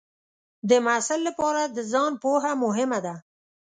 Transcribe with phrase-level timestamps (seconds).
[0.69, 3.15] د محصل لپاره د ځان پوهه مهمه ده.